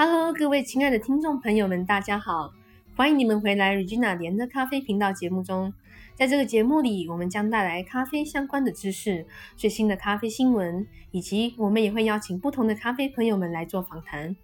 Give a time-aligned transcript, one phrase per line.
[0.00, 2.54] Hello，各位亲爱的听众朋友们，大家好！
[2.94, 5.74] 欢迎你们回来 Regina 连的咖啡频道节目中。
[6.14, 9.26] 在这个节目里，我们将带来咖啡相关的知识、
[9.56, 14.36] 最新的咖啡新闻，以及我们也会邀请不同的咖啡朋友们来做访谈。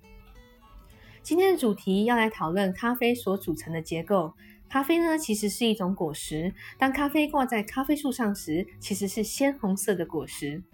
[1.23, 4.35] 今天的主题要来讨论咖啡所组成的结构。
[4.69, 6.53] 咖啡呢，其实是一种果实。
[6.79, 10.65] 当咖啡挂在咖啡树上时，其实是鲜红色的果实。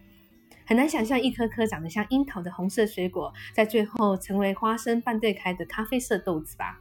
[0.71, 6.79] 很难想象一颗颗长得像樱桃的红色水果，在最后成为花生半对开的咖啡色豆子吧。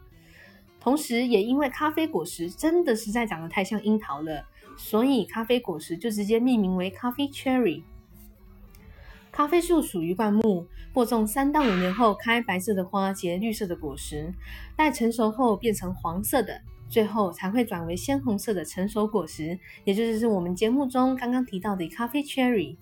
[0.79, 4.45] 同时，也因为咖啡果实真的实在长得太像樱桃了，
[4.77, 7.81] 所以咖啡果实就直接命名为咖啡 cherry。
[9.31, 14.31] 咖啡树属于灌木，播种三到五年后开白色的花，结绿色的果实，
[14.75, 22.77] 待成熟后变成黄色的，最后才会转为鲜红色的成熟果实，也就是我们节目中刚刚提到的咖啡 cherry。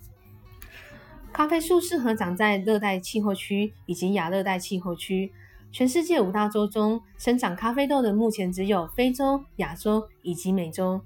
[1.32, 5.32] 咖啡树适合长在热带气候区以及亚热带气候区。
[5.72, 11.02] 全世界五大洲中，生长咖啡豆的目前只有非洲、亚洲以及美洲。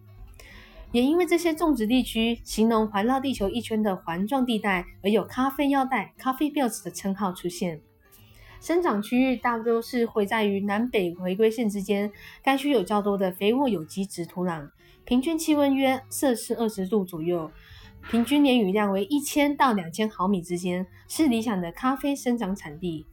[0.92, 7.82] 也因为这些种植地区形容环绕地球一圈的环状地带，而有“咖啡腰带咖啡 Belt）” 的称号出现。
[8.60, 12.12] 生长区域大多是会在于南北回归线之间，
[12.44, 14.70] 该区有较多的肥沃有机质土壤，
[15.04, 17.50] 平均气温约摄氏二十度左右。
[18.10, 23.06] 平均年雨量为一千到两千毫米之间，是理想的咖啡生长产地。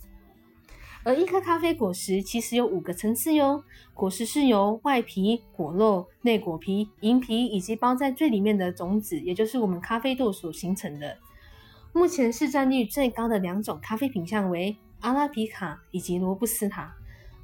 [1.04, 3.62] 而一颗咖啡果实其实有五个层次哟，
[3.94, 11.16] 果实是由外皮、果肉、内果皮、银皮以及包在最里面的种子，也就是我们咖啡豆所形成的。
[11.92, 16.94] 目前市占率最高的两种咖啡品相为阿拉比卡以及罗布斯塔。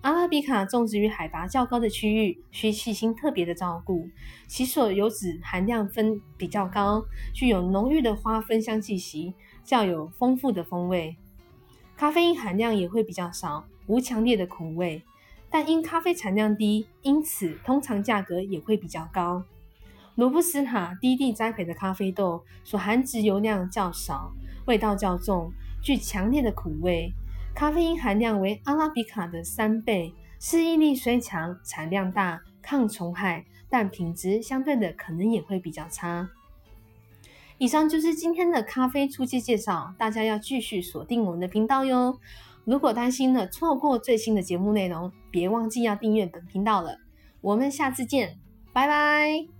[0.05, 4.07] 阿拉比卡种植于海拔较高的区域，需细心特别的照顾，
[4.47, 9.33] 其所油脂含量分比较高，具有浓郁的花芬香气息，
[9.65, 11.17] 较有丰富的风味，
[11.97, 15.03] 咖啡因含量也会比较少，无强烈的苦味。
[15.49, 19.43] 但因咖啡产量低，因此通常价格也会比较高。
[20.17, 24.35] 罗布斯塔低地栽培的咖啡豆，所含植油量较少，
[24.67, 25.51] 味道较重，
[25.81, 27.15] 具强烈的苦味。
[27.55, 36.29] 咖啡因含量为阿拉比卡的三倍，适应力虽强，产量大，抗虫害，但品质相对的可能也会比较差。
[37.59, 42.19] 以上就是今天的咖啡初期介绍，大家要继续锁定我们的频道哟。
[42.65, 46.99] 如果担心了错过最新的节目内容，别忘记要订阅本频道了。
[47.41, 48.37] 我们下次见，
[48.73, 49.54] 拜拜。